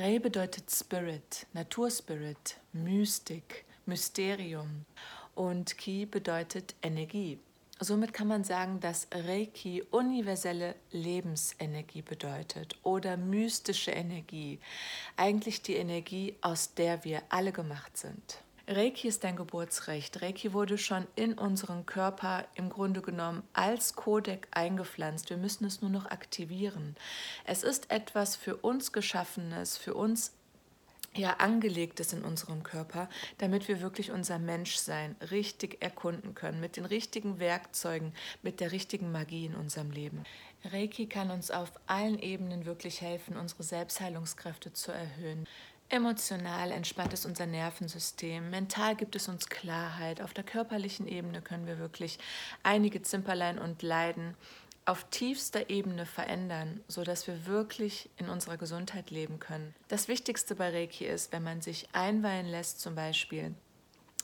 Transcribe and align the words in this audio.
Rei 0.00 0.20
bedeutet 0.20 0.70
Spirit, 0.70 1.48
Naturspirit, 1.54 2.60
Mystik, 2.72 3.64
Mysterium 3.84 4.84
und 5.34 5.76
Ki 5.76 6.06
bedeutet 6.06 6.76
Energie. 6.82 7.40
Somit 7.80 8.12
kann 8.12 8.28
man 8.28 8.44
sagen, 8.44 8.78
dass 8.78 9.08
Reiki 9.12 9.82
universelle 9.90 10.76
Lebensenergie 10.92 12.02
bedeutet 12.02 12.76
oder 12.84 13.16
mystische 13.16 13.90
Energie, 13.90 14.60
eigentlich 15.16 15.62
die 15.62 15.74
Energie, 15.74 16.36
aus 16.42 16.74
der 16.74 17.02
wir 17.02 17.22
alle 17.28 17.50
gemacht 17.50 17.96
sind. 17.96 18.38
Reiki 18.70 19.08
ist 19.08 19.24
dein 19.24 19.36
Geburtsrecht. 19.36 20.20
Reiki 20.20 20.52
wurde 20.52 20.76
schon 20.76 21.06
in 21.16 21.38
unseren 21.38 21.86
Körper 21.86 22.44
im 22.54 22.68
Grunde 22.68 23.00
genommen 23.00 23.42
als 23.54 23.94
Kodek 23.94 24.46
eingepflanzt. 24.50 25.30
Wir 25.30 25.38
müssen 25.38 25.64
es 25.64 25.80
nur 25.80 25.90
noch 25.90 26.04
aktivieren. 26.04 26.94
Es 27.46 27.62
ist 27.62 27.90
etwas 27.90 28.36
für 28.36 28.56
uns 28.56 28.92
Geschaffenes, 28.92 29.78
für 29.78 29.94
uns 29.94 30.32
ja 31.16 31.36
angelegt 31.38 31.98
ist 32.00 32.12
in 32.12 32.22
unserem 32.22 32.62
Körper, 32.62 33.08
damit 33.38 33.68
wir 33.68 33.80
wirklich 33.80 34.10
unser 34.10 34.38
Menschsein 34.38 35.16
richtig 35.30 35.82
erkunden 35.82 36.34
können, 36.34 36.60
mit 36.60 36.76
den 36.76 36.84
richtigen 36.84 37.38
Werkzeugen, 37.38 38.12
mit 38.42 38.60
der 38.60 38.70
richtigen 38.70 39.10
Magie 39.10 39.46
in 39.46 39.54
unserem 39.54 39.90
Leben. 39.90 40.24
Reiki 40.64 41.06
kann 41.06 41.30
uns 41.30 41.50
auf 41.50 41.72
allen 41.86 42.18
Ebenen 42.18 42.66
wirklich 42.66 43.00
helfen, 43.00 43.38
unsere 43.38 43.62
Selbstheilungskräfte 43.62 44.74
zu 44.74 44.92
erhöhen. 44.92 45.46
Emotional 45.90 46.70
entspannt 46.70 47.14
es 47.14 47.24
unser 47.24 47.46
Nervensystem, 47.46 48.50
mental 48.50 48.94
gibt 48.94 49.16
es 49.16 49.26
uns 49.26 49.48
Klarheit, 49.48 50.20
auf 50.20 50.34
der 50.34 50.44
körperlichen 50.44 51.08
Ebene 51.08 51.40
können 51.40 51.66
wir 51.66 51.78
wirklich 51.78 52.18
einige 52.62 53.00
Zimperlein 53.00 53.58
und 53.58 53.82
Leiden 53.82 54.34
auf 54.84 55.04
tiefster 55.10 55.70
Ebene 55.70 56.04
verändern, 56.04 56.82
sodass 56.88 57.26
wir 57.26 57.46
wirklich 57.46 58.10
in 58.18 58.28
unserer 58.28 58.58
Gesundheit 58.58 59.10
leben 59.10 59.38
können. 59.38 59.74
Das 59.88 60.08
Wichtigste 60.08 60.54
bei 60.54 60.70
Reiki 60.70 61.06
ist, 61.06 61.32
wenn 61.32 61.42
man 61.42 61.62
sich 61.62 61.88
einweihen 61.92 62.46
lässt, 62.46 62.80
zum 62.80 62.94
Beispiel, 62.94 63.54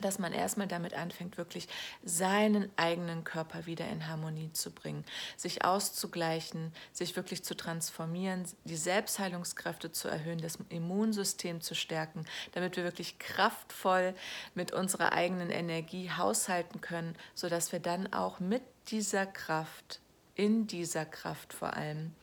dass 0.00 0.18
man 0.18 0.32
erstmal 0.32 0.66
damit 0.66 0.94
anfängt, 0.94 1.38
wirklich 1.38 1.68
seinen 2.02 2.70
eigenen 2.76 3.24
Körper 3.24 3.66
wieder 3.66 3.88
in 3.88 4.08
Harmonie 4.08 4.52
zu 4.52 4.70
bringen, 4.70 5.04
sich 5.36 5.64
auszugleichen, 5.64 6.72
sich 6.92 7.16
wirklich 7.16 7.44
zu 7.44 7.56
transformieren, 7.56 8.44
die 8.64 8.76
Selbstheilungskräfte 8.76 9.92
zu 9.92 10.08
erhöhen, 10.08 10.40
das 10.40 10.58
Immunsystem 10.68 11.60
zu 11.60 11.74
stärken, 11.74 12.24
damit 12.52 12.76
wir 12.76 12.84
wirklich 12.84 13.18
kraftvoll 13.18 14.14
mit 14.54 14.72
unserer 14.72 15.12
eigenen 15.12 15.50
Energie 15.50 16.10
haushalten 16.10 16.80
können, 16.80 17.16
sodass 17.34 17.72
wir 17.72 17.80
dann 17.80 18.12
auch 18.12 18.40
mit 18.40 18.62
dieser 18.88 19.26
Kraft 19.26 20.00
in 20.38 20.68
dieser 20.68 21.04
Kraft 21.04 21.52
vor 21.52 21.74
allem 21.74 22.14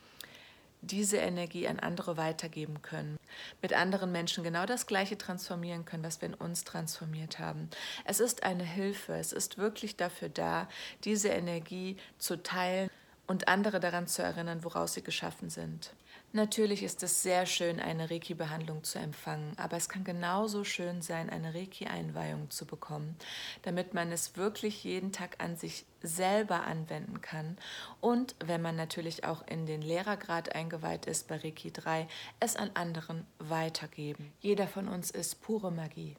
diese 0.86 1.18
Energie 1.18 1.68
an 1.68 1.78
andere 1.78 2.16
weitergeben 2.16 2.82
können, 2.82 3.16
mit 3.62 3.72
anderen 3.72 4.12
Menschen 4.12 4.44
genau 4.44 4.66
das 4.66 4.86
Gleiche 4.86 5.18
transformieren 5.18 5.84
können, 5.84 6.04
was 6.04 6.20
wir 6.20 6.28
in 6.28 6.34
uns 6.34 6.64
transformiert 6.64 7.38
haben. 7.38 7.68
Es 8.04 8.20
ist 8.20 8.42
eine 8.44 8.64
Hilfe, 8.64 9.14
es 9.14 9.32
ist 9.32 9.58
wirklich 9.58 9.96
dafür 9.96 10.28
da, 10.28 10.68
diese 11.04 11.28
Energie 11.28 11.96
zu 12.18 12.42
teilen 12.42 12.90
und 13.26 13.48
andere 13.48 13.80
daran 13.80 14.06
zu 14.06 14.22
erinnern, 14.22 14.64
woraus 14.64 14.94
sie 14.94 15.02
geschaffen 15.02 15.50
sind. 15.50 15.92
Natürlich 16.32 16.82
ist 16.82 17.02
es 17.02 17.22
sehr 17.22 17.46
schön, 17.46 17.80
eine 17.80 18.10
Reiki-Behandlung 18.10 18.84
zu 18.84 18.98
empfangen, 18.98 19.56
aber 19.56 19.76
es 19.76 19.88
kann 19.88 20.04
genauso 20.04 20.64
schön 20.64 21.00
sein, 21.00 21.30
eine 21.30 21.54
Reiki-Einweihung 21.54 22.50
zu 22.50 22.66
bekommen, 22.66 23.16
damit 23.62 23.94
man 23.94 24.12
es 24.12 24.36
wirklich 24.36 24.84
jeden 24.84 25.12
Tag 25.12 25.36
an 25.42 25.56
sich 25.56 25.86
selber 26.02 26.64
anwenden 26.64 27.20
kann 27.20 27.56
und, 28.00 28.34
wenn 28.44 28.60
man 28.60 28.76
natürlich 28.76 29.24
auch 29.24 29.46
in 29.46 29.66
den 29.66 29.82
Lehrergrad 29.82 30.54
eingeweiht 30.54 31.06
ist 31.06 31.26
bei 31.28 31.36
Reiki 31.36 31.72
3, 31.72 32.06
es 32.38 32.56
an 32.56 32.70
anderen 32.74 33.26
weitergeben. 33.38 34.32
Jeder 34.40 34.68
von 34.68 34.88
uns 34.88 35.10
ist 35.10 35.40
pure 35.40 35.72
Magie. 35.72 36.16